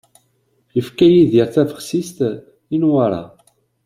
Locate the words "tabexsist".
1.53-2.17